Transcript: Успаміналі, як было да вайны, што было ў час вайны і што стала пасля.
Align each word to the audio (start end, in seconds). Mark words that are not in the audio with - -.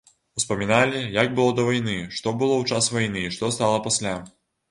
Успаміналі, 0.39 1.01
як 1.17 1.35
было 1.39 1.51
да 1.59 1.65
вайны, 1.67 1.97
што 2.19 2.33
было 2.41 2.55
ў 2.61 2.77
час 2.77 2.89
вайны 2.95 3.23
і 3.27 3.33
што 3.35 3.51
стала 3.59 3.77
пасля. 3.89 4.15